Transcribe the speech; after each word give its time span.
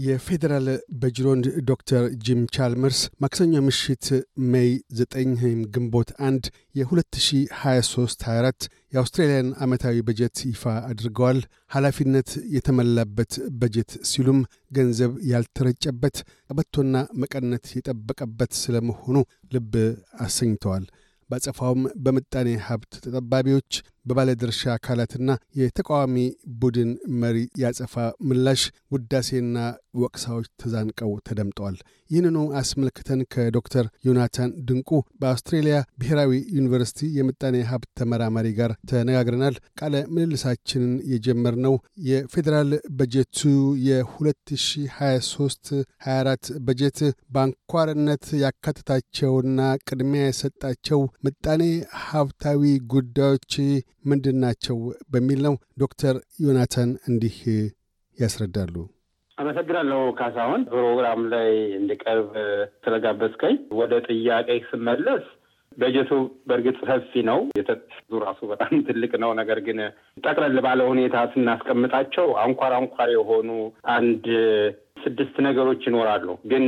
የፌዴራል 0.00 0.66
በጅሮንድ 1.00 1.46
ዶክተር 1.70 2.04
ጂም 2.26 2.40
ቻልመርስ 2.56 3.00
ማክሰኞ 3.22 3.54
ምሽት 3.66 4.06
ሜይ 4.52 4.70
9 4.98 5.16
ወይም 5.40 5.60
ግንቦት 5.74 6.10
1 6.20 6.48
የ2023-24 6.78 8.68
የአውስትራሊያን 8.94 9.48
ዓመታዊ 9.66 9.96
በጀት 10.08 10.38
ይፋ 10.50 10.74
አድርገዋል። 10.90 11.40
ኃላፊነት 11.74 12.30
የተሞላበት 12.54 13.32
በጀት 13.60 13.92
ሲሉም 14.10 14.40
ገንዘብ 14.70 15.12
ያልተረጨበት 15.32 16.16
ቀበቶና 16.48 16.94
መቀነት 17.22 17.66
የጠበቀበት 17.78 18.54
ስለመሆኑ 18.62 19.16
ልብ 19.54 19.74
አሰኝተዋል። 20.26 20.86
ባጸፋውም 21.30 21.82
በምጣኔ 22.04 22.48
ሀብት 22.66 22.92
ተጠባቢዎች 23.04 23.72
በባለድርሻ 24.10 24.60
አካላትና 24.74 25.30
የተቃዋሚ 25.60 26.14
ቡድን 26.60 26.90
መሪ 27.22 27.36
ያጸፋ 27.62 27.94
ምላሽ 28.28 28.62
ውዳሴና 28.94 29.56
ወቅሳዎች 30.00 30.46
ተዛንቀው 30.60 31.12
ተደምጠዋል። 31.28 31.76
ይህንኑ 32.10 32.38
አስመልክተን 32.60 33.20
ከዶክተር 33.32 33.86
ዮናታን 34.06 34.50
ድንቁ 34.68 34.90
በአውስትሬልያ 35.20 35.76
ብሔራዊ 36.00 36.30
ዩኒቨርሲቲ 36.56 37.00
የምጣኔ 37.16 37.56
ሀብት 37.70 37.90
ተመራማሪ 38.00 38.46
ጋር 38.58 38.70
ተነጋግረናል። 38.90 39.56
ቃለ 39.80 39.94
ምልልሳችንን 40.14 40.94
የጀመርነው 41.12 41.74
የፌዴራል 42.08 42.70
በጀቱ 42.98 43.38
የ2023/24 43.88 46.44
በጀት 46.66 46.98
በአንኳርነት 47.34 48.24
ያካተታቸውና 48.44 49.58
ቅድሚያ 49.86 50.22
የሰጣቸው 50.26 51.00
ምጣኔ 51.26 51.62
ሀብታዊ 52.06 52.62
ጉዳዮች 52.94 53.52
ምንድን 54.04 54.38
ናቸው 54.42 54.76
በሚል 55.12 55.40
ነው። 55.46 55.54
ዶክተር 55.78 56.14
ዮናታን 56.44 56.90
እንዲህ 57.08 57.36
ያስረዳሉ። 58.18 58.74
አመሰግናለሁ 59.38 60.00
ካሳሁን፣ 60.18 60.62
ፕሮግራም 60.72 61.20
ላይ 61.34 61.50
እንዲቀርብ 61.76 62.30
ስለጋበዝከኝ። 62.84 63.54
ወደ 63.78 63.92
ጥያቄ 64.08 64.48
ስመለስ 64.70 65.22
በጀቱ 65.76 66.10
በእርግጥ 66.48 66.76
ሰፊ 66.82 67.22
ነው። 67.28 67.38
የተዙ 67.58 67.80
ራሱ 68.24 68.40
በጣም 68.52 68.72
ትልቅ 68.88 69.12
ነው። 69.22 69.30
ነገር 69.40 69.58
ግን 69.66 69.78
ጠቅለል 70.24 70.58
ባለ 70.66 70.80
ሁኔታ 70.88 71.16
ስናስቀምጣቸው 71.34 72.26
አንኳር 72.44 72.72
አንኳር 72.78 73.10
የሆኑ 73.14 73.48
አንድ 73.94 74.26
ስድስት 75.04 75.36
ነገሮች 75.46 75.82
ይኖራሉ። 75.88 76.28
ግን 76.50 76.66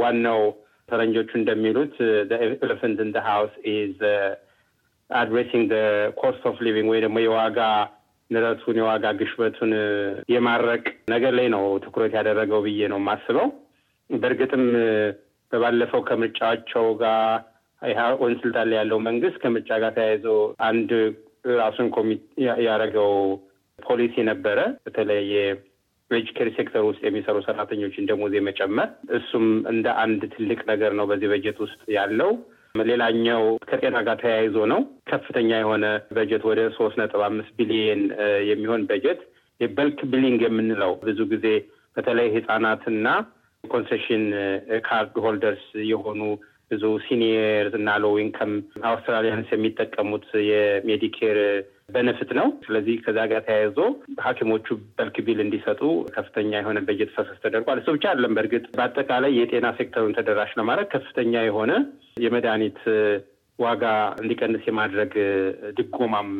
ዋናው 0.00 0.40
ፈረንጆቹ 0.88 1.30
እንደሚሉት 1.38 1.94
elephant 2.62 2.98
in 3.04 3.12
house 3.28 3.54
is 3.72 3.98
addressing 5.20 5.70
cost 6.16 6.42
of 6.50 6.56
living 6.66 6.88
ወይ 6.92 7.00
ደግሞ 7.04 7.18
የዋጋ 7.24 7.58
ንረቱን 8.30 8.78
የዋጋ 8.80 9.06
ግሽበቱን 9.18 9.72
የማረቅ 10.32 10.84
ነገር 11.10 11.32
ላይ 11.38 11.48
ነው 11.54 11.64
ትኩረት 11.84 12.12
ያደረገው 12.18 12.60
ብዬ 12.66 12.88
ነው 12.92 13.00
የማስበው። 13.00 13.48
በእርግጥም 14.10 14.64
በባለፈው 15.52 16.00
ከምርጫቸው 16.08 16.86
ጋር 17.02 17.26
ወይም 18.22 18.36
ስልጣን 18.42 18.66
ላይ 18.70 18.78
ያለው 18.80 18.98
መንግስት 19.06 19.36
ከምርጫ 19.42 19.70
ጋር 19.82 19.92
ተያይዞ 19.96 20.26
አንድ 20.66 20.90
ራሱን 21.56 21.88
commit 21.96 22.20
ያደረገው 22.66 23.12
ፖሊሲ 23.78 24.14
ነበረ። 24.30 24.58
በተለይ 24.84 25.28
care 26.30 26.48
sector 26.56 26.82
ውስጥ 26.86 27.00
የሚሰሩ 27.04 27.36
ሰራተኞችን 27.46 28.08
ደሞዝ 28.08 28.32
የመጨመር 28.36 28.88
እሱም 29.18 29.44
እንደ 29.70 29.86
አንድ 30.02 30.22
ትልቅ 30.34 30.60
ነገር 30.68 30.92
ነው 30.98 31.06
በዚህ 31.10 31.30
በጀት 31.32 31.58
ውስጥ 31.64 31.80
ያለው። 31.96 32.30
ሌላኛው 32.74 33.42
ከጤና 33.70 33.96
ጋር 34.06 34.16
ተያይዞ 34.20 34.56
ነው። 34.72 34.80
ከፍተኛ 35.10 35.50
የሆነ 35.58 35.84
በጀት 36.16 36.42
ወደ 36.50 36.60
ሶስት 36.76 36.96
ነጥብ 37.00 37.22
አምስት 37.26 37.52
ቢሊየን 37.58 38.02
የሚሆን 38.50 38.86
በጀት 38.90 39.20
የ 39.60 39.73
bulk 39.73 39.98
billing 40.12 40.40
የምንለው 40.44 40.92
ብዙ 41.04 41.20
ጊዜ 41.32 41.46
በተለይ 41.96 42.28
ህጻናትና 42.36 43.08
concession 43.64 44.24
card 44.86 45.14
holders 45.24 45.66
የሆኑ 45.90 46.20
ብዙ 46.70 46.84
seniors 47.04 47.74
እና 47.78 47.90
low 48.02 48.14
income 48.22 48.52
Australians 48.90 49.48
የሚጠቀሙት 49.52 50.26
የሜዲኬር 50.48 51.38
benefit 51.94 52.30
ነው። 52.38 52.46
ስለዚህ 52.64 52.94
ከዛ 53.04 53.18
ጋር 53.32 53.40
ተያይዞ 53.46 53.78
ሐኪሞቹ 54.24 54.66
bulk 54.96 55.16
bill 55.26 55.40
እንዲሰጡ 55.44 55.82
ከፍተኛ 56.14 56.52
የሆነ 56.60 56.80
በጀት 56.86 57.10
ፈሰስ 57.16 57.42
ተደርጓል። 57.44 57.80
እሱ 57.82 57.90
ብቻ 57.96 58.04
አይደለም። 58.10 58.36
በእርግጥ 58.36 58.64
በአጠቃላይ 58.78 59.34
የጤና 59.38 59.68
ሴክተሩን 59.80 60.16
ተደራሽ 60.18 60.52
ለማድረግ 60.60 60.88
ከፍተኛ 60.94 61.42
የሆነ 61.46 61.72
የመድኃኒት 62.16 62.80
ዋጋ 63.58 63.84
እንዲቀንስ 64.22 64.62
የማድረግ 64.66 65.12
ድጎማም 65.78 66.30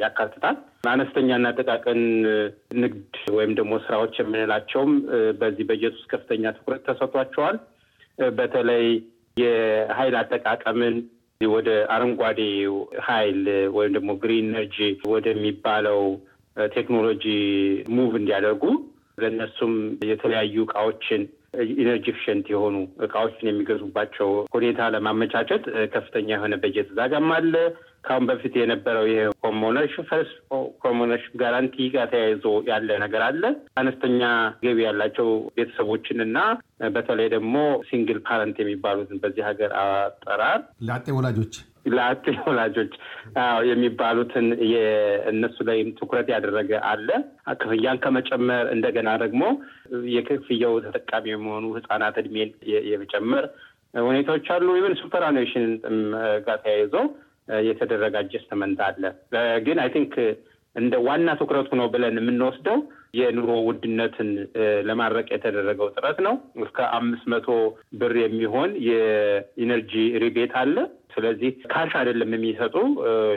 ያካትታል። 0.00 0.56
አነስተኛና 0.90 1.46
ጥቃቅን 1.58 2.00
ንግድ 2.82 3.14
ወይም 3.36 3.52
ደግሞ 3.58 3.74
ስራዎች 3.84 4.14
የምንላቸውም 4.20 4.92
በዚህ 5.40 5.66
በጀት 5.70 5.94
ውስጥ 5.96 6.08
ከፍተኛ 6.12 6.52
ትኩረት 6.56 6.82
ተሰጥቷቸዋል። 6.88 7.58
በተለይ 8.38 8.86
የኃይል 9.36 10.14
አጠቃቀምን 10.20 10.94
ወደ 11.40 11.70
አረንጓዴ 11.94 12.40
ኃይል 13.06 13.40
ወይም 13.76 13.92
ደግሞ 13.96 14.10
green 14.22 14.46
energy 14.50 14.78
ወደሚባለው 15.08 16.00
ቴክኖሎጂ 16.70 17.24
move 17.96 18.12
እንዲያደርጉ 18.20 18.62
ለእነሱም 19.18 19.74
የተለያዩ 20.10 20.56
እቃዎችን 20.64 21.22
energy 21.74 22.06
efficient 22.12 22.46
የሆኑ 22.52 22.76
እቃዎችን 23.06 23.50
የሚገዙባቸው 23.50 24.28
ሁኔታ 24.54 24.88
ለማመቻቸት 24.94 25.64
ከፍተኛ 25.94 26.28
የሆነ 26.34 26.54
በጀት 26.62 26.88
ዛጋም 26.98 27.28
አለ። 27.36 27.54
ከአሁን 28.04 28.26
በፊት 28.28 28.54
የነበረው 28.58 29.04
ይሄ 29.08 29.20
home 29.38 29.56
ownership 29.68 30.04
first 30.10 30.36
home 30.82 30.98
ownership 31.04 31.32
guarantee 31.40 31.86
ጋር 31.94 32.06
ተያይዞ 32.12 32.44
ያለ 32.68 32.88
ነገር 33.02 33.22
አለ። 33.28 33.42
አነስተኛ 33.80 34.20
ገቢ 34.62 34.78
ያላቸው 34.86 35.28
ቤተሰቦችን 35.56 36.20
እና 36.26 36.38
በተለይ 36.96 37.28
ደግሞ 37.34 37.54
single 37.88 38.20
parent 38.28 38.58
የሚባሉትን 38.62 39.20
በዚህ 39.24 39.44
ሀገር 39.48 39.72
አጠራር 39.82 40.60
ላጤ 40.88 41.08
ወላጆች 41.18 41.56
ላጤ 41.90 42.24
ወላጆች 42.46 42.92
የሚባሉትን 43.70 44.46
የእነሱ 44.72 45.56
ላይም 45.68 45.88
ትኩረት 45.98 46.28
ያደረገ 46.34 46.72
አለ። 46.90 47.08
ክፍያን 47.60 48.00
ከመጨመር 48.04 48.66
እንደገና 48.74 49.10
ደግሞ 49.24 49.42
የክፍያው 50.14 50.74
ተጠቃሚ 50.86 51.24
የሚሆኑ 51.32 51.66
ህጻናት 51.76 52.18
እድሜን 52.22 52.50
የመጨመር 52.90 53.46
ሁኔታዎች 54.04 54.48
አሉ። 54.54 54.68
even 54.78 54.96
superannuation 55.02 55.66
ጋር 56.46 56.58
ተያይዞ 56.64 56.94
የተደረገ 57.66 58.14
adjustment 58.22 58.80
አለ። 58.86 59.02
ግን 59.66 59.78
I 59.82 59.90
think 59.94 60.14
እንደ 60.76 60.94
ዋና 61.04 61.28
ትኩረቱ 61.38 61.70
ነው 61.80 61.86
ብለን 61.92 62.18
የምንወስደው 62.20 62.78
የኑሮ 63.14 63.50
ውድነትን 63.66 64.30
ለማረቅ 64.88 65.26
የተደረገው 65.32 65.88
ጥረት 65.94 66.18
ነው። 66.26 66.34
እስከ 66.64 66.78
አምስት 66.96 67.24
መቶ 67.32 67.48
ብር 68.00 68.14
የሚሆን 68.22 68.70
የ 68.88 69.14
energy 69.14 69.92
rebate 70.24 70.54
አለ። 70.60 70.76
ስለዚህ 71.14 71.50
cash 71.72 71.92
አይደለም 71.98 72.32
የሚሰጡ 72.34 72.74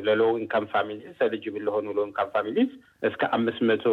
ለ 0.06 0.16
low 0.16 0.32
income 0.40 0.66
families 0.72 1.20
eligible 1.26 1.64
ለሆኑ 1.68 1.86
low 1.98 2.06
income 2.08 2.32
families 2.34 2.72
እስከ 3.10 3.22
አምስት 3.38 3.62
መቶ 3.70 3.86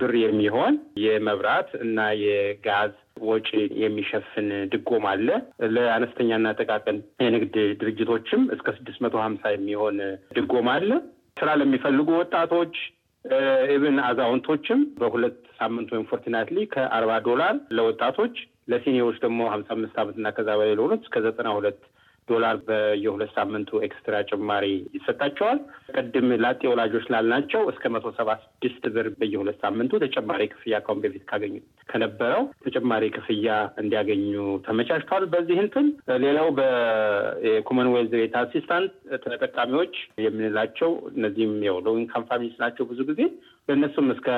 ብር 0.00 0.12
የሚሆን 0.20 0.74
የመብራት 1.04 1.70
እና 1.84 1.98
የጋዝ 2.22 2.92
ወጪ 3.24 3.48
የሚሸፍን 3.82 4.48
ድጎማ 4.72 5.04
አለ። 5.10 5.28
ለአነስተኛና 5.74 6.54
ጥቃቅን 6.58 6.96
የንግድ 7.24 7.56
ድርጅቶችም 7.80 8.44
እስከ 8.54 8.68
ስድስት 8.78 9.00
መቶ 9.04 9.16
ሀምሳ 9.24 9.52
የሚሆን 9.52 9.98
ድጎማ 10.38 10.68
አለ። 10.74 10.90
ስራ 11.38 11.50
ለሚፈልጉ 11.60 12.08
ወጣቶች 12.18 12.74
even 13.74 13.96
አዛውንቶችም 14.06 14.80
በሁለት 14.98 15.36
ሳምንት 15.58 15.88
ወይም 15.94 16.06
fortnightly 16.10 16.58
ከአርባ 16.72 17.12
ዶላር 17.26 17.54
ለወጣቶች 17.76 18.34
ለ 18.68 18.76
senior 18.76 19.00
ኦች 19.00 19.16
ደግሞ 19.24 19.40
ሀምሳ 19.52 19.68
አምስት 19.76 19.96
ዓመት 20.02 20.16
እና 20.20 20.28
ከዛ 20.36 20.48
በላይ 20.58 20.74
ለሆኑት 20.78 21.02
እስከ 21.04 21.20
ዘጠና 21.20 21.48
ሁለት 21.58 21.78
ዶላር 22.28 22.56
በየሁለት 22.66 23.30
ሳምንቱ 23.36 23.80
extra 23.86 24.14
ጭማሪ 24.28 24.64
ይሰጣቸዋል። 24.96 25.58
ቅድም 25.94 26.28
ላጤ 26.42 26.62
ወላጆች 26.70 27.06
ላልናቸው 27.12 27.62
እስከ 27.72 27.90
መቶ 27.94 28.12
ሰባ 28.18 28.30
ስድስት 28.44 28.84
ብር 28.94 29.08
በየሁለት 29.18 29.58
ሳምንቱ 29.64 30.00
ተጨማሪ 30.04 30.42
ክፍያ 30.52 30.80
ካሁን 30.84 31.00
በፊት 31.04 31.24
ካገኙ 31.30 31.54
ከነበረው 31.88 32.44
ተጨማሪ 32.66 33.04
ክፍያ 33.16 33.48
እንዲያገኙ 33.82 34.24
ተመቻችተዋል። 34.66 35.26
በዚህ 35.34 35.58
እንትን 35.64 35.88
ሌላው 36.24 36.48
በ 36.58 36.80
Commonwealth 36.80 38.14
rent 38.20 38.36
assistance 38.42 38.92
ተጠቃሚዎች 39.26 39.94
የምንላቸው 40.26 40.90
እነዚህም 41.14 41.54
ያው 41.68 41.78
low 41.86 41.96
income 42.00 42.28
families 42.30 42.58
ናቸው። 42.62 42.86
ብዙ 42.90 43.00
ጊዜ 43.10 43.22
ለእነሱም 43.68 44.08
እስከ 44.14 44.28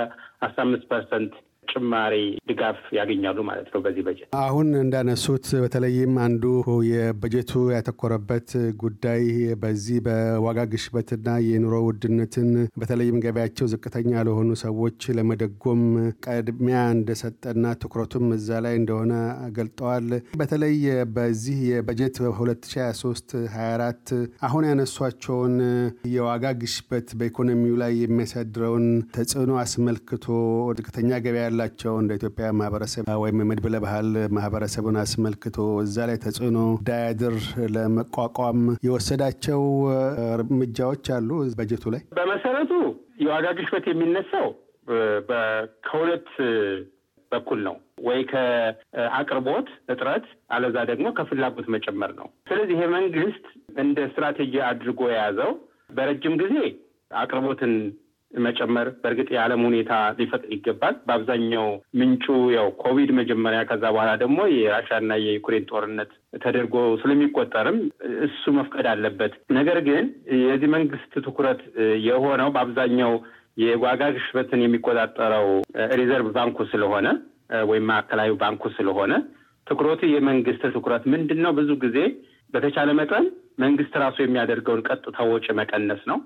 አስራ 0.43 0.61
አምስት 0.65 0.87
percent 0.91 1.35
ጭማሪ 1.71 2.15
ድጋፍ 2.49 2.79
ያገኛሉ 2.97 3.39
ማለት 3.49 3.69
ነው 3.73 3.81
በዚህ 3.85 4.03
በጀት። 4.07 4.29
አሁን 4.43 4.69
እንዳነሱት 4.81 5.47
በተለይም 5.65 6.15
አንዱ 6.25 6.45
የበጀቱ 6.91 7.53
ያተኮረበት 7.75 8.51
ጉዳይ 8.83 9.25
በዚህ 9.63 9.99
በዋጋ 10.07 10.59
ግሽበትና 10.73 11.29
የኑሮ 11.47 11.75
ውድነትን 11.87 12.51
በተለይም 12.81 13.21
ገበያቸው 13.25 13.69
ዝቅተኛ 13.73 14.13
ለሆኑ 14.29 14.51
ሰዎች 14.65 14.83
ለመደጎም 15.17 15.83
ቅድሚያ 16.27 16.79
እንደሰጠና 16.95 17.53
ትኩረቱም 17.83 18.27
እዛ 18.37 18.61
ላይ 18.65 18.75
እንደሆነ 18.81 19.13
ገልጠዋል። 19.57 20.09
በተለይ 20.39 20.77
በዚህ 21.17 21.59
የበጀት 21.71 22.17
2023 22.31 23.35
24 23.55 24.13
አሁን 24.47 24.65
ያነሷቸውን 24.69 25.57
የዋጋ 26.15 26.45
ግሽበት 26.61 27.09
በኢኮኖሚው 27.19 27.75
ላይ 27.83 27.93
የሚያሳድረውን 28.01 28.87
ተጽዕኖ 29.17 29.53
አስመልክቶ 29.63 30.27
ዝቅተኛ 30.79 31.11
ገበያ 31.25 31.45
ያላቸው 31.55 31.93
እንደ 32.01 32.13
ኢትዮጵያ 32.19 32.47
ማህበረሰብ 32.59 33.05
ወይም 33.23 33.41
የመድብለ 33.43 33.77
ባህል 33.85 34.07
ማህበረሰቡን 34.37 34.97
አስመልክቶ 35.03 35.57
እዛ 35.83 36.07
ላይ 36.09 36.17
ተጽዕኖ 36.25 36.59
እንዳያድር 36.71 37.37
ለመቋቋም 37.75 38.59
የወሰዳቸው 38.87 39.63
እርምጃዎች 40.35 41.09
አሉ 41.17 41.31
በጀቱ 41.59 41.93
ላይ። 41.95 42.03
በመሰረቱ 42.19 42.73
የዋጋ 43.25 43.47
ግሽበት 43.59 43.87
የሚነሳው 43.91 44.49
ከሁለት 45.87 46.29
በኩል 47.33 47.61
ነው። 47.69 47.77
ወይ 48.07 48.21
ከአቅርቦት 48.33 49.69
እጥረት 49.93 50.27
አለዛ 50.55 50.77
ደግሞ 50.91 51.07
ከፍላጎት 51.19 51.69
መጨመር 51.75 52.11
ነው። 52.21 52.29
ስለዚህ 52.49 52.75
ይሄ 52.77 52.87
መንግስት 52.97 53.45
እንደ 53.83 53.99
ስትራቴጂ 54.11 54.55
አድርጎ 54.71 55.03
የያዘው 55.11 55.53
በረጅም 55.97 56.35
ጊዜ 56.43 56.57
አቅርቦትን 57.21 57.73
መጨመር 58.45 58.89
በእርግጥ 59.03 59.29
የዓለም 59.33 59.63
ሁኔታ 59.67 59.93
ሊፈቅድ 60.19 60.51
ይገባል። 60.55 60.95
በአብዛኛው 61.07 61.67
ምንጩ 61.99 62.27
ያው 62.57 62.69
ኮቪድ 62.83 63.11
መጀመሪያ 63.19 63.61
ከዛ 63.69 63.85
በኋላ 63.95 64.11
ደግሞ 64.23 64.39
የራሻና 64.55 65.19
የዩክሬን 65.25 65.69
ጦርነት 65.71 66.11
ተደርጎ 66.43 66.75
ስለሚቆጠርም 67.03 67.79
እሱ 68.27 68.53
መፍቀድ 68.59 68.89
አለበት። 68.93 69.35
ነገር 69.59 69.81
ግን 69.89 70.05
የዚህ 70.45 70.71
መንግስት 70.77 71.13
ትኩረት 71.27 71.63
የሆነው 72.07 72.51
በአብዛኛው 72.57 73.15
የዋጋ 73.63 74.03
ግሽበትን 74.15 74.63
የሚቆጣጠረው 74.63 75.49
ሪዘርቭ 75.99 76.29
ባንኩ 76.37 76.59
ስለሆነ 76.71 77.09
ወይም 77.69 77.89
ማዕከላዊ 77.91 78.31
ባንኩ 78.41 78.71
ስለሆነ 78.77 79.13
ትኩረቱ 79.67 80.03
የመንግስት 80.09 80.63
ትኩረት 80.75 81.05
ምንድን 81.13 81.39
ነው? 81.45 81.53
ብዙ 81.59 81.71
ጊዜ 81.85 81.99
በተቻለ 82.55 82.91
መጠን 82.99 83.25
መንግስት 83.63 83.95
ራሱ 84.03 84.17
የሚያደርገውን 84.23 84.85
ቀጥታ 84.89 85.17
ወጪ 85.31 85.47
መቀነስ 85.59 86.03
ነው 86.11 86.19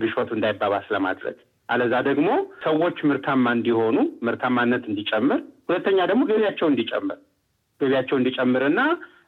ግሽበቱ 0.00 0.30
እንዳይባባስ 0.36 0.86
ለማድረግ። 0.94 1.36
አለዛ 1.68 1.94
ደግሞ 2.08 2.28
ሰዎች 2.64 2.98
ምርታማ 3.08 3.46
እንዲሆኑ 3.56 3.96
ምርታማነት 4.26 4.84
እንዲጨምር፣ 4.90 5.40
ሁለተኛ 5.68 5.98
ደግሞ 6.10 6.22
ገቢያቸው 6.30 6.68
እንዲጨምር። 6.70 7.18
ገቢያቸው 7.80 8.16
እንዲጨምርና 8.18 8.80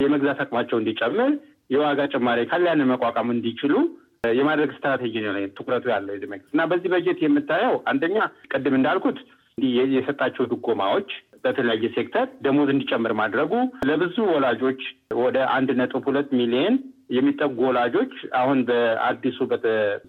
የመግዛት 0.03 0.39
አቅማቸው 0.43 0.77
እንዲጨምር 0.79 1.29
የዋጋ 1.73 2.01
ጭማሪ 2.13 2.39
ካለ 2.49 2.65
ያንን 2.71 2.89
መቋቋም 2.91 3.29
እንዲችሉ 3.33 3.73
የማድረግ 4.33 4.71
ስትራቴጂ 4.75 5.13
ነው 5.25 5.35
ትኩረቱ 5.57 5.85
ያለው 5.93 6.15
መንግስት። 6.31 6.51
እና 6.53 6.63
በዚህ 6.71 6.89
በጀት 6.93 7.19
የምታየው 7.23 7.75
አንደኛ 7.91 8.17
ቅድም 8.51 8.75
እንዳልኩት 8.79 9.19
የሰጣቸው 9.93 10.43
ድጎማዎች 10.51 11.09
በተለያየ 11.43 11.85
ሴክተር 11.95 12.25
ደሞዝ 12.45 12.69
እንዲጨምር 12.73 13.13
ማድረጉ 13.19 13.53
ለብዙ 13.89 14.17
ወላጆች 14.33 14.81
ወደ 15.21 15.37
አንድ 15.55 15.69
ነጥብ 15.79 16.03
ሁለት 16.09 16.29
ሚሊዮን 16.39 16.75
የሚጠጉ 17.11 17.57
ወላጆች 17.67 18.13
አሁን 18.39 18.59
በአዲሱ 18.67 19.37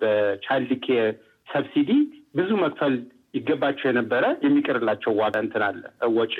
በ 0.02 0.72
childcare 0.86 1.08
subsidy 1.48 1.90
ብዙ 2.38 2.50
መክፈል 2.62 2.94
ይገባቸው 3.34 3.86
የነበረ 3.88 4.24
የሚቀርላቸው 4.44 5.12
ዋጋ 5.20 5.34
እንትን 5.44 5.62
አለ 5.68 5.82
ወጪ። 6.16 6.34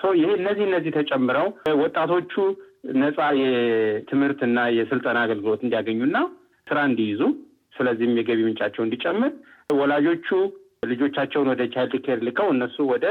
ይሄ 0.00 0.28
እነዚህ 0.38 0.64
እነዚህ 0.68 0.92
ተጨምረው 0.96 1.46
ወጣቶቹ 1.82 2.32
ነፃ 3.00 3.18
የትምህርትና 3.40 4.58
የስልጠና 4.76 5.18
አገልግሎት 5.26 5.60
እንዲያገኙና 5.64 6.16
ስራ 6.66 6.78
እንዲይዙ 6.88 7.20
ስለዚህም 7.74 8.18
የገቢ 8.18 8.40
ምንጫቸው 8.46 8.82
እንዲጨምር 8.84 9.32
ወላጆቹ 9.74 10.28
ልጆቻቸውን 10.90 11.48
ወደ 11.52 11.62
childcare 11.74 12.18
ልከው 12.26 12.48
እነሱ 12.54 12.76
ወደ 12.92 13.06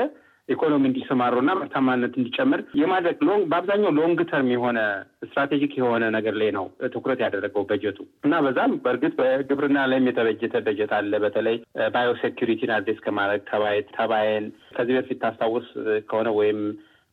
ኢኮኖሚ 0.50 0.84
እንዲሰማሩና 0.88 1.52
ምርታማነት 1.58 2.14
እንዲጨምር 2.18 2.62
የማድረግ 2.80 3.20
long 3.28 3.44
በአብዛኛው 3.52 3.92
long 3.98 4.20
term 4.32 4.50
የሆነ 4.54 4.80
strategic 5.22 5.74
የሆነ 5.80 6.04
ነገር 6.16 6.36
ላይ 6.42 6.50
ነው 6.58 6.66
ትኩረት 6.94 7.20
ያደረገው 7.26 7.64
በጀቱ 7.70 7.98
እና 8.26 8.42
በዛም 8.46 8.74
በእርግጥ 8.84 9.14
በግብርና 9.20 9.86
ላይም 9.92 10.10
የተበጀተ 10.10 10.64
በጀት 10.66 10.92
አለ። 10.98 11.14
በተለይ 11.24 11.58
biosecurity 11.96 12.62
ን 12.62 12.74
address 12.78 13.00
ከማድረግ 13.06 13.44
ተባይ 13.52 13.80
ተባይን 13.96 14.48
ከዚህ 14.76 14.98
በፊት 15.00 15.22
ታስታውስ 15.24 15.70
ከሆነ 16.10 16.30
ወይም 16.40 16.60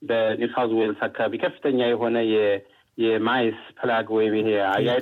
በኒው 0.03 0.51
ሳውዝ 0.53 0.73
ዌልስ 0.79 1.01
አካባቢ 1.07 1.39
ከፍተኛ 1.43 1.81
የሆነ 1.89 2.19
የ 2.99 3.19
mice 3.19 3.59
plague 3.79 4.07
ወይም 4.17 4.35
ይሄ 4.39 4.49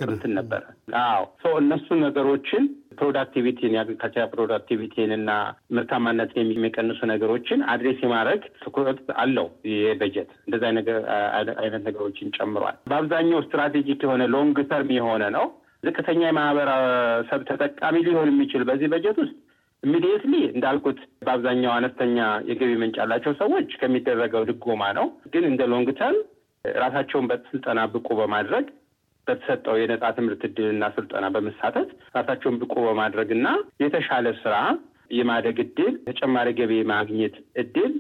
እንትን 0.09 0.33
ነበረ። 0.39 0.63
አዎ 1.03 1.23
ሰው 1.43 1.55
እነሱ 1.61 1.87
ነገሮችን 2.03 2.65
productivity 2.99 3.64
ን 3.64 3.75
የ 3.75 3.83
agriculture 3.83 4.27
productivity 4.33 5.00
ን 5.00 5.11
እና 5.17 5.31
ምርታማነትን 5.77 6.51
የሚቀንሱ 6.53 7.01
ነገሮችን 7.13 7.61
address 7.73 8.01
የማድረግ 8.05 8.43
ትኩረት 8.63 9.01
አለው። 9.23 9.47
ይህ 9.69 9.95
በጀት 10.01 10.31
እንደዚ 10.45 10.63
አይነት 11.61 11.83
ነገሮችን 11.89 12.33
ጨምሯል። 12.39 12.79
በአብዛኛው 12.91 13.45
strategic 13.47 14.03
የሆነ 14.07 14.25
long 14.35 14.59
term 14.71 14.93
የሆነ 14.99 15.25
ነው። 15.37 15.47
ዝቅተኛ 15.85 16.23
የማህበረሰብ 16.27 17.43
ተጠቃሚ 17.51 17.97
ሊሆን 18.07 18.31
የሚችል 18.31 18.63
በዚህ 18.69 18.89
በጀት 18.93 19.19
ውስጥ 19.23 19.37
immediately 19.83 20.35
እንዳልኩት 20.51 20.99
በአብዛኛው 21.27 21.73
አነስተኛ 21.75 22.17
የገቢ 22.49 22.73
ምንጭ 22.81 22.97
ያላቸው 23.01 23.33
ሰዎች 23.41 23.69
ከሚደረገው 23.81 24.47
ድጎማ 24.49 24.83
ነው። 24.97 25.07
ግን 25.33 25.45
እንደ 25.51 25.63
long 25.73 25.91
term 25.99 26.19
ራሳቸውን 26.65 27.29
በስልጠና 27.31 27.81
ብቁ 27.93 28.09
በማድረግ 28.19 28.67
በተሰጠው 29.29 29.77
የነጻ 29.81 30.05
ትምህርት 30.17 30.43
እድልና 30.49 30.85
ስልጠና 30.97 31.27
በመሳተፍ 31.35 31.89
ራሳቸውን 32.17 32.59
ብቁ 32.63 32.75
በማድረግ 32.87 33.31
እና 33.37 33.49
የተሻለ 33.83 34.29
ስራ 34.43 34.55
የማደግ 35.19 35.59
እድል፣ 35.65 35.95
ተጨማሪ 36.09 36.49
ገቢ 36.59 36.73
የማግኘት 36.79 37.37
እድል 37.63 37.93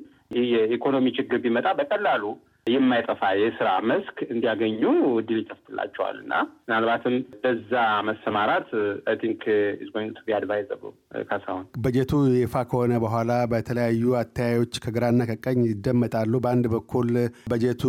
የኢኮኖሚ 0.53 1.07
ችግር 1.19 1.39
ቢመጣ 1.45 1.69
በቀላሉ 1.79 2.25
የማይጠፋ 2.70 3.23
የስራ 3.41 3.69
መስክ 3.91 4.17
እንዲያገኙ 4.32 4.81
እድል 5.19 5.38
ይከፍትላቸዋል 5.41 6.17
እና 6.23 6.35
ምናልባትም 6.62 7.15
በዛ 7.43 7.73
መሰማራት 8.09 8.69
I 9.09 9.17
think 9.23 9.43
is 9.82 9.88
going 9.94 10.11
to 10.17 10.25
be 10.26 10.35
advisable። 10.38 10.93
ካሳሁን 11.29 11.65
በጀቱ 11.85 12.12
ይፋ 12.38 12.55
ከሆነ 12.70 12.93
በኋላ 13.05 13.32
በተለያዩ 13.53 14.12
አተያዮች 14.20 14.75
ከግራና 14.85 15.23
ከቀኝ 15.31 15.61
ይደመጣሉ። 15.70 16.32
በአንድ 16.44 16.67
በኩል 16.75 17.11
በጀቱ 17.53 17.85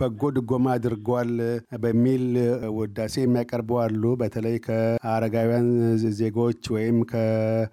በጎ 0.00 0.30
ድጎማ 0.36 0.66
አድርጓል 0.76 1.32
በሚል 1.82 2.24
ውዳሴ 2.76 3.14
የሚያቀርቡ 3.22 3.70
አሉ። 3.84 4.02
በተለይ 4.22 4.56
ከአረጋውያን 4.66 5.68
ዜጎች 6.20 6.62
ወይም 6.76 6.98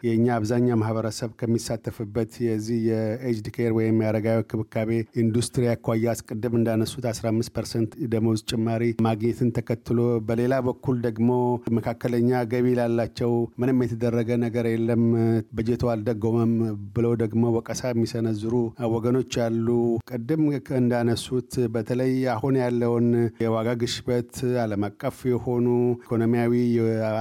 የእኛ 0.07 0.27
አብዛኛው 0.37 0.79
ማህበረሰብ 0.81 1.31
ከሚሳተፍበት 1.39 2.11
የዚህ 2.45 2.79
የ 2.89 3.08
aged 3.08 3.47
care 3.55 3.71
ወይም 3.77 3.97
የአረጋዊ 4.03 4.41
ክብካቤ 4.51 4.91
ኢንዱስትሪ 5.23 5.63
አኳያ 5.93 6.11
አስቀድም 6.13 6.53
እንዳነሱት 6.57 7.03
15 7.07 7.49
percent 7.55 7.91
ደሞዝ 8.11 8.39
ጭማሪ 8.49 8.83
ማግኘትን 9.05 9.49
ተከትሎ፣ 9.57 9.97
በሌላ 10.27 10.53
በኩል 10.67 10.95
ደግሞ 11.05 11.29
መካከለኛ 11.77 12.39
ገቢ 12.53 12.67
ላላቸው 12.79 13.31
ምንም 13.61 13.81
የተደረገ 13.85 14.29
ነገር 14.43 14.67
የለም 14.69 15.03
በጀቱ 15.57 15.89
አልደጎመም 15.93 16.53
ብለው 16.95 17.13
ደግሞ 17.23 17.43
ወቀሳ 17.57 17.91
የሚሰነዝሩ 17.91 18.53
ወገኖች 18.93 19.35
አሉ። 19.45 19.67
ቅድም 20.11 20.43
እንዳነሱት 20.79 21.51
በተለይ 21.75 22.15
አሁን 22.35 22.57
ያለውን 22.63 23.07
የዋጋ 23.45 23.69
ግሽበት 23.83 24.33
ዓለም 24.63 24.87
አቀፍ 24.89 25.19
የሆኑ 25.31 25.67
ኢኮኖሚያዊ 25.99 26.55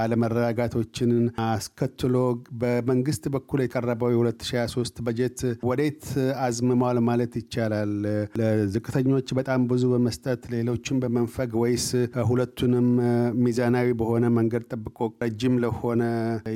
አለመረጋጋቶችን 0.01 1.13
አስከትሎ 1.47 2.17
በመንግስት 2.61 3.23
በኩል 3.35 3.61
የቀረበው 3.63 4.11
የ2023 4.15 5.05
በጀት 5.05 5.39
ወዴት 5.69 6.03
አዝምሟል 6.43 6.97
ማለት 7.07 7.33
ይቻላል? 7.39 7.93
ለዝቅተኞች 8.63 9.27
በጣም 9.37 9.61
ብዙ 9.69 9.83
በመስጠት 9.91 10.41
ሌሎችን 10.53 10.99
በመንፈግ 11.03 11.51
ወይስ 11.61 11.87
ሁለቱንም 12.29 12.87
ሚዛናዊ 13.43 13.87
በሆነ 13.99 14.25
መንገድ 14.37 14.63
ጠብቆ 14.73 15.09
ረጅም 15.23 15.55
ለሆነ 15.63 16.03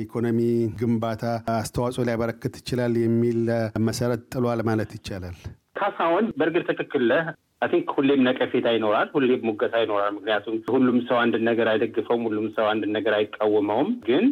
ኢኮኖሚ 0.00 0.40
ግንባታ 0.80 1.24
አስተዋጽኦ 1.56 2.06
ሊያበረክት 2.08 2.54
ይችላል 2.60 2.94
የሚል 3.02 3.40
መሰረት 3.88 4.22
ጥሏል 4.34 4.62
ማለት 4.68 4.92
ይቻላል? 4.98 5.36
ካሳሁን 5.78 6.24
በእርግጥ 6.38 6.64
ትክክል 6.72 7.06
I 7.62 7.68
think 7.70 7.88
ሁሌም 7.96 8.20
ነቀፌታ 8.26 8.66
ይኖራል፣ 8.74 9.08
ሁሌም 9.14 9.40
ሙገሳ 9.48 9.74
ይኖራል። 9.82 10.12
ምክንያቱም 10.16 10.56
ሁሉም 10.74 10.98
ሰው 11.08 11.16
አንድን 11.22 11.42
ነገር 11.50 11.68
አይደግፈውም፣ 11.72 12.22
ሁሉም 12.28 12.46
ሰው 12.56 12.66
አንድን 12.72 12.92
ነገር 12.96 13.14
አይቃወመውም። 13.16 13.90
ግን 14.08 14.24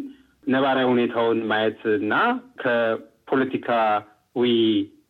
ነባራዊ 0.47 0.85
ሁኔታውን 0.91 1.39
ማየት 1.49 1.81
እና 1.97 2.13
ከፖለቲካዊ 2.61 4.45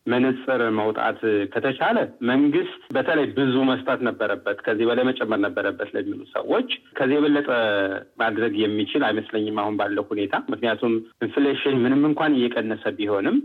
መነጽር 0.08 0.60
መውጣት 0.78 1.18
ከተቻለ 1.52 1.98
መንግስት 2.30 2.80
በተለይ 2.94 3.26
ብዙ 3.36 3.54
መስጠት 3.70 4.00
ነበረበት፣ 4.08 4.58
ከዚህ 4.66 4.86
በላይ 4.88 5.04
መጨመር 5.08 5.40
ነበረበት 5.44 5.90
ለሚሉ 5.96 6.20
ሰዎች 6.34 6.68
ከዚህ 6.98 7.16
የበለጠ 7.18 7.48
ማድረግ 8.22 8.54
የሚችል 8.62 9.04
አይመስለኝም 9.08 9.60
አሁን 9.62 9.76
ባለው 9.80 10.06
ሁኔታ። 10.10 10.34
ምክንያቱም 10.52 10.94
inflation 11.26 11.78
ምንም 11.84 12.02
እንኳን 12.10 12.36
እየቀነሰ 12.38 12.84
ቢሆንም 12.98 13.38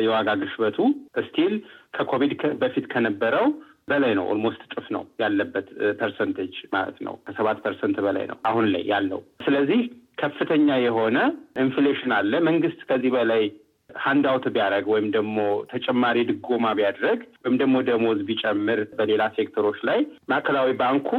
የዋጋ 0.00 0.30
ግሽበቱ 0.40 0.78
still 1.20 1.54
ከኮቪድ 1.94 2.32
በፊት 2.60 2.86
ከነበረው 2.90 3.46
በላይ 3.88 4.12
ነው። 4.16 4.24
almost 4.32 4.60
እጥፍ 4.66 4.86
ነው 4.94 5.04
ያለበት 5.22 5.68
percentage 6.00 6.56
ማለት 6.74 6.98
ነው። 7.06 7.14
ከሰባት 7.26 7.58
percent 7.64 7.98
በላይ 8.06 8.26
ነው 8.30 8.38
አሁን 8.48 8.66
ላይ 8.74 8.82
ያለው። 8.90 9.20
ስለዚህ 9.46 9.80
ከፍተኛ 10.18 10.68
የሆነ 10.82 11.18
inflation 11.64 12.12
አለ። 12.16 12.32
መንግስት 12.48 12.80
ከዚህ 12.88 13.10
በላይ 13.16 13.42
handout 13.90 14.46
ቢያደርግ 14.54 14.86
ወይም 14.92 15.06
ደግሞ 15.14 15.36
ተጨማሪ 15.72 16.18
ድጎማ 16.30 16.66
ቢያደርግ 16.78 17.20
ወይም 17.42 17.56
ደግሞ 17.60 17.76
ደሞዝ 17.88 18.18
ቢጨምር 18.28 18.80
በሌላ 18.98 19.22
ሴክተሮች 19.36 19.78
ላይ 19.88 20.00
ማዕከላዊ 20.30 20.72
ባንኩ 20.80 21.10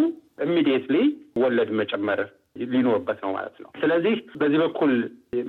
immediately 0.45 0.97
ወለድ 1.41 1.71
መጨመር 1.79 2.19
ሊኖርበት 2.71 3.19
ነው 3.23 3.31
ማለት 3.35 3.55
ነው። 3.63 3.69
ስለዚህ 3.81 4.15
በዚህ 4.39 4.59
በኩል 4.63 4.91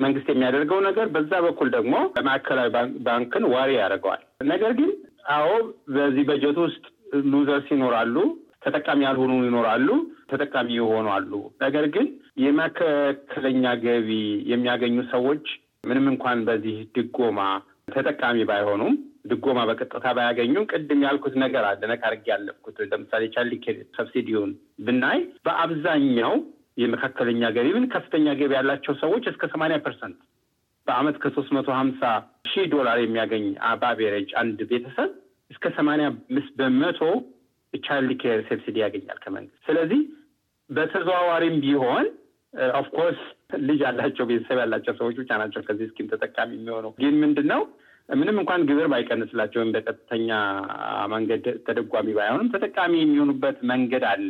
መንግስት 0.03 0.29
የሚያደርገው 0.31 0.81
ነገር፣ 0.89 1.07
በዛ 1.15 1.33
በኩል 1.47 1.69
ደግሞ 1.77 1.95
ማዕከላዊ 2.27 2.69
ባንክን 3.07 3.45
ዋሪ 3.55 3.71
ያደርገዋል። 3.79 4.23
ነገር 4.51 4.73
ግን 4.81 4.91
አዎ 5.37 5.49
በዚህ 5.97 6.25
በጀት 6.31 6.59
ውስጥ 6.65 6.85
ሉዘርስ 7.33 7.69
ይኖራሉ፣ 7.75 8.17
ተጠቃሚ 8.65 9.01
ያልሆኑ 9.07 9.33
ይኖራሉ፣ 9.47 9.89
ተጠቃሚ 10.31 10.69
የሆኑ 10.77 11.07
አሉ። 11.15 11.33
ነገር 11.63 11.85
ግን 11.95 12.07
የመካከለኛ 12.45 13.65
ገቢ 13.85 14.11
የሚያገኙ 14.51 14.97
ሰዎች 15.13 15.47
ምንም 15.85 16.07
እንኳን 16.13 16.39
በዚህ 16.49 16.77
ድጎማ 16.97 17.41
ተጠቃሚ 17.95 18.39
ባይሆኑም 18.51 18.95
ድጎማ 19.31 19.61
በቀጥታ 19.69 20.07
ባያገኙም 20.17 20.67
ቅድም 20.71 21.01
ያልኩት 21.07 21.35
ነገር 21.43 21.65
አለ 21.71 21.81
ነካ 21.91 22.03
አድርጌ 22.09 22.27
ያለፍኩት 22.33 22.77
ለምሳሌ 22.91 23.25
ቻይልድ 23.35 23.65
ሰብሲዲውን 23.97 24.53
ብናይ 24.87 25.19
በአብዛኛው 25.47 26.35
የመካከለኛ 26.83 27.43
ገቢ 27.57 27.69
ምን 27.77 27.87
ከፍተኛ 27.95 28.27
ገቢ 28.41 28.53
ያላቸው 28.59 28.95
ሰዎች 29.03 29.25
እስከ 29.33 29.45
ሰማንያ 29.55 29.79
percent 29.87 30.19
በአመት 30.87 31.17
ከሶስት 31.23 31.51
መቶ 31.57 31.69
ሀምሳ 31.79 32.03
ሺህ 32.51 32.65
ዶላር 32.75 32.99
የሚያገኝ 33.01 33.45
በ 33.81 33.92
average 33.92 34.31
አንድ 34.43 34.61
ቤተሰብ 34.71 35.11
እስከ 35.51 35.67
ሰማንያ 35.77 36.07
አምስት 36.13 36.53
በመቶ 36.61 37.01
childcare 37.73 38.41
subsidy 38.49 38.77
ያገኛል 38.85 39.19
ከመንግስት። 39.25 39.61
ስለዚህ 39.67 40.01
በተዘዋዋሪም 40.71 41.57
ቢሆን 41.65 42.07
of 42.75 42.86
course 42.86 43.21
ልጅ 43.69 43.81
ያላቸው 43.87 44.27
ቤተሰብ 44.31 44.59
ያላቸው 44.63 44.95
ሰዎች 45.01 45.17
ብቻ 45.21 45.31
ናቸው 45.39 45.63
ከዚህ 45.67 45.89
scheme 45.91 46.11
ተጠቃሚ 46.13 46.51
የሚሆነው። 46.57 46.93
ግን 47.03 47.17
ምንድን 47.23 47.49
ነው 47.53 47.63
ምንም 48.15 48.37
እንኳን 48.43 48.61
ግብር 48.69 48.87
ባይቀንስላቸው 48.93 49.59
ወይም 49.61 49.73
በቀጥተኛ 49.75 50.31
መንገድ 51.13 51.45
ተደጓሚ 51.67 52.09
ባይሆንም 52.17 52.49
ተጠቃሚ 52.55 52.95
የሚሆኑበት 53.01 53.59
መንገድ 53.71 54.05
አለ። 54.11 54.29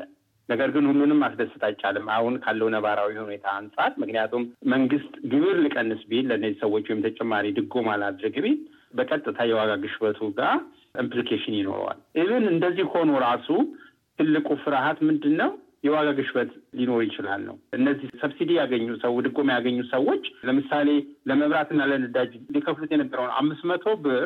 ነገር 0.49 0.69
ግን 0.75 0.85
ሁሉንም 0.91 1.21
ማስደሰት 1.23 1.63
አይቻልም 1.67 2.07
አሁን 2.15 2.35
ካለው 2.45 2.69
ነባራዊ 2.75 3.13
ሁኔታ 3.21 3.47
አንጻር። 3.59 3.91
ምክንያቱም 4.03 4.43
መንግስት 4.73 5.13
ግብር 5.33 5.57
ልቀንስ 5.65 6.03
ቢል 6.11 6.27
ለእነዚህ 6.31 6.59
ሰዎች 6.65 6.87
ወይም 6.91 7.05
ተጨማሪ 7.07 7.53
ድጎማ 7.59 7.97
ላድርግ 8.03 8.37
ቢል 8.45 8.59
በቀጥታ 8.95 9.39
የዋጋ 9.49 9.73
ግሽበቱ 9.83 10.21
ጋር 10.39 10.57
implication 11.03 11.57
ይኖረዋል። 11.59 11.99
even 12.23 12.47
እንደዚህ 12.53 12.87
ሆኖ 12.95 13.11
ራሱ 13.27 13.49
ትልቁ 14.19 14.49
ፍርሃት 14.63 14.99
ምንድን 15.09 15.35
ነው? 15.41 15.51
የዋጋ 15.85 16.09
ግሽበት 16.17 16.51
ሊኖር 16.79 17.01
ይችላል 17.07 17.41
ነው። 17.49 17.57
እነዚህ 17.77 18.09
subsidy 18.23 18.51
ያገኙ 18.59 18.87
ሰው 19.03 19.15
ድጎማ 19.27 19.51
ያገኙ 19.57 19.79
ሰዎች 19.93 20.25
ለምሳሌ 20.49 20.89
ለመብራትና 21.31 21.87
ለነዳጅ 21.91 22.33
ሊከፍሉት 22.57 22.93
የነበረውን 22.95 23.33
አምስት 23.41 23.65
መቶ 23.71 23.95
ብር 24.05 24.25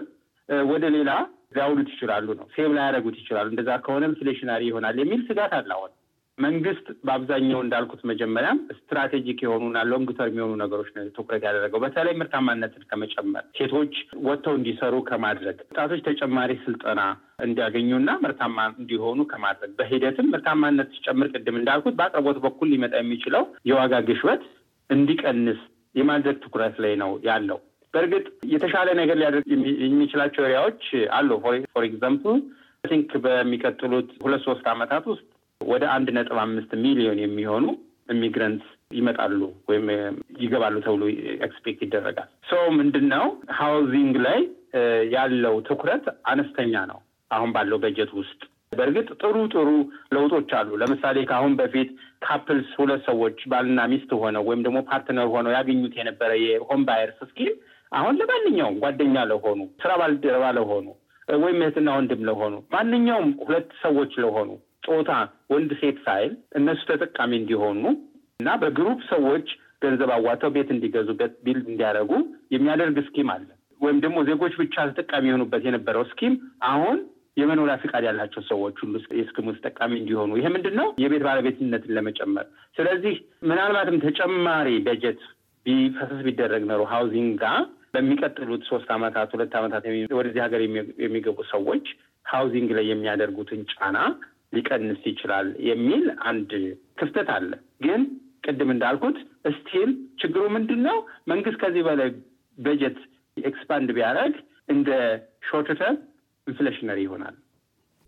ወደ 0.68 0.84
ሌላ 0.96 1.10
ሊያውሉት 1.54 1.90
ይችላሉ 1.92 2.26
ነው። 2.38 2.46
save 2.54 2.70
ላያደርጉት 2.76 3.16
ይችላሉ። 3.20 3.46
እንደዛ 3.52 3.70
ከሆነ 3.84 4.04
inflationary 4.10 4.62
ይሆናል 4.70 4.96
የሚል 5.02 5.20
ስጋት 5.28 5.52
አለ 5.58 5.70
አሁን 5.76 5.92
መንግስት 6.38 6.86
በአብዛኛው 7.06 7.60
እንዳልኩት 7.62 8.00
መጀመሪያም 8.10 8.58
strategic 8.76 9.38
የሆኑና 9.44 9.78
long 9.90 10.08
term 10.16 10.38
የሆኑ 10.38 10.54
ነገሮች 10.62 10.88
ነው 10.94 11.04
ትኩረት 11.16 11.42
ያደረገው። 11.46 11.80
በተለይ 11.84 12.14
ምርታማነትን 12.20 12.86
ከመጨመር፣ 12.90 13.44
ሴቶች 13.58 13.92
ወጥተው 14.26 14.54
እንዲሰሩ 14.58 14.94
ከማድረግ፣ 15.08 15.58
ወጣቶች 15.66 16.00
ተጨማሪ 16.08 16.52
ስልጠና 16.64 17.02
እንዲያገኙና 17.46 18.10
ምርታማ 18.24 18.58
እንዲሆኑ 18.74 19.20
ከማድረግ 19.32 19.70
በሂደትም 19.78 20.30
ምርታማነት 20.34 20.90
ሲጨምር፣ 20.96 21.30
ቅድም 21.34 21.58
እንዳልኩት 21.60 21.96
በአቅርቦት 22.00 22.40
በኩል 22.46 22.70
ሊመጣ 22.74 22.94
የሚችለው 23.00 23.44
የዋጋ 23.70 24.02
ግሽበት 24.08 24.42
እንዲቀንስ 24.90 25.60
የማድረግ 25.94 26.36
ትኩረት 26.44 26.76
ላይ 26.84 26.94
ነው 27.02 27.12
ያለው። 27.28 27.60
በእርግጥ 27.94 28.24
የተሻለ 28.52 28.88
ነገር 29.00 29.16
ሊያደርግ 29.20 29.46
የሚችላቸው 29.84 30.42
area 30.46 30.64
ዎች 30.64 30.82
አሉ። 31.16 31.30
for 31.44 31.84
example 31.86 32.38
think 32.84 33.10
በሚቀጥሉት 33.24 34.08
ሁለት 34.24 34.42
ሶስት 34.46 34.66
ዓመታት 34.72 35.04
ውስጥ 35.12 35.26
ወደ 35.68 35.84
አንድ 35.94 36.08
ነጥብ 36.16 36.38
አምስት 36.42 36.72
ሚሊዮን 36.84 37.18
የሚሆኑ 37.22 37.64
immigrants 38.14 38.68
ይመጣሉ 38.96 39.38
ወይም 39.68 39.86
ይገባሉ 40.40 40.74
ተብሎ 40.86 41.02
expect 41.46 41.80
ይደረጋል። 41.86 42.28
so 42.48 42.60
ምንድን 42.78 43.06
ነው 43.14 43.24
housing 43.58 44.16
ላይ 44.26 44.40
ያለው 45.14 45.54
ትኩረት 45.68 46.04
አነስተኛ 46.30 46.74
ነው 46.90 46.98
አሁን 47.30 47.50
ባለው 47.54 47.78
በጀት 47.84 48.10
ውስጥ። 48.18 48.40
በእርግጥ 48.78 49.08
ጥሩ 49.20 49.36
ጥሩ 49.52 49.68
ለውጦች 50.14 50.50
አሉ። 50.58 50.70
ለምሳሌ 50.80 51.18
ከአሁን 51.30 51.52
በፊት 51.58 51.90
couples 52.24 52.70
ሁለት 52.80 53.02
ሰዎች 53.08 53.38
ባልና 53.50 53.80
ሚስት 53.92 54.10
ሆነው 54.22 54.44
ወይም 54.48 54.62
ደግሞ 54.66 54.78
partner 54.88 55.28
ሆነው 55.34 55.54
ያገኙት 55.56 55.94
የነበረ 55.98 56.30
የ 56.44 56.57
home 56.57 56.82
buyers 56.88 57.18
scheme 57.30 57.54
አሁን 57.92 58.14
ለማንኛውም 58.20 58.78
ጓደኛ 58.82 59.16
ለሆኑ 59.30 59.60
ስራ 59.82 59.90
ባልደረባ 60.00 60.44
ለሆኑ 60.58 60.86
ወይም 61.38 61.58
እህትና 61.62 61.90
ወንድም 61.98 62.22
ለሆኑ 62.28 62.54
ማንኛውም 62.74 63.30
ሁለት 63.42 63.70
ሰዎች 63.84 64.12
ለሆኑ 64.24 64.50
ጾታ 64.84 65.10
ወንድ 65.52 65.70
ሴት 65.80 65.98
ሳይል 66.06 66.32
እነሱ 66.58 66.80
ተጠቃሚ 66.92 67.32
እንዲሆኑ 67.40 67.82
እና 68.40 68.50
በ 68.62 68.73
group 68.73 69.00
ሰዎች 69.10 69.46
ገንዘብ 69.82 70.10
አዋተው 70.14 70.50
ቤት 70.54 70.68
እንዲገዙበት 70.74 71.32
build 71.44 71.66
እንዲያደርጉ 71.72 72.12
የሚያደርግ 72.54 72.96
scheme 73.08 73.28
አለ። 73.34 73.46
ወይም 73.80 73.98
ደግሞ 74.04 74.18
ዜጎች 74.28 74.54
ብቻ 74.60 74.74
ተጠቃሚ 74.90 75.24
የሆኑበት 75.28 75.62
የነበረው 75.66 76.04
scheme 76.10 76.34
አሁን 76.68 76.98
የመኖሪያ 77.36 77.74
ፍቃድ 77.82 78.04
ያላቸው 78.06 78.42
ሰዎች 78.48 78.76
ሁሉ 78.82 78.94
የ 79.18 79.24
scheme 79.24 79.41
ኡ 79.41 79.46
ተጠቃሚ 79.56 79.92
እንዲሆኑ 80.00 80.30
ይሄ 80.38 80.48
ምንድን 80.54 80.74
ነው 80.80 80.88
የቤት 81.02 81.22
ባለቤትነትን 81.26 81.94
ለመጨመር። 81.96 82.46
ስለዚህ 82.76 83.14
ምናልባትም 83.48 83.96
ተጨማሪ 84.04 84.68
በጀት 84.86 85.22
ቢፈሰስ 85.66 86.20
ቢደረግ 86.26 86.62
ኖሮ 86.70 86.82
housing 86.92 87.32
ጋር 87.42 87.58
በሚቀጥሉት 87.94 88.62
ሶስት 88.70 88.88
ዓመታት 88.94 89.32
ሁለት 89.34 89.52
ዓመታት 89.58 89.84
ወደዚህ 90.18 90.40
ሀገር 90.44 90.60
የሚገቡ 91.04 91.38
ሰዎች 91.52 91.84
housing 92.26 92.70
ላይ 92.76 92.86
የሚያደርጉትን 92.90 93.60
ጫና 93.72 93.98
ሊቀንስ 94.54 95.02
ይችላል 95.10 95.48
የሚል 95.68 96.04
አንድ 96.30 96.50
ክፍተት 97.00 97.30
አለ። 97.36 97.50
ግን 97.84 98.02
ቅድም 98.46 98.70
እንዳልኩት 98.74 99.18
still 99.54 99.90
ችግሩ 100.22 100.42
ምንድን 100.54 100.82
ነው? 100.88 100.98
መንግስት 101.28 101.58
ከዚህ 101.62 101.84
በላይ 101.88 102.10
በጀት 102.58 102.98
expand 103.36 103.88
ቢያደርግ 103.96 104.34
እንደ 104.68 104.90
short 105.48 105.70
term 105.80 105.96
inflationary 106.46 107.00
ይሆናል። 107.04 107.34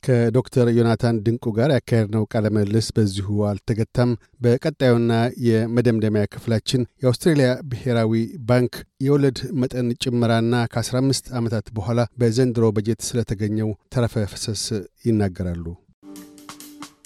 ከዶክተር 0.03 0.67
ዮናታን 0.77 1.17
ድንቁ 1.27 1.45
ጋር 1.57 1.71
ያካሄድነው 1.75 2.27
ቃለ 2.33 2.47
ምልልስ 2.55 2.89
በዚሁ 2.97 3.29
አልተገታም። 3.49 4.11
በቀጣዩና 4.41 5.13
የመደምደሚያ 5.47 6.25
ክፍላችን 6.35 6.87
የአውስትሬልያ 7.03 7.49
ብሔራዊ 7.71 8.13
ባንክ 8.51 8.75
የወለድ 9.07 9.41
መጠን 9.63 9.89
ጭመራና 10.05 10.63
ከ15 10.75 11.33
ዓመታት 11.41 11.69
በኋላ 11.79 12.07
በዘንድሮ 12.23 12.71
በጀት 12.77 13.03
ስለተገኘው 13.09 13.73
ተረፈ 13.95 14.27
ፍሰስ 14.35 14.65
ይናገራሉ። 15.09 15.67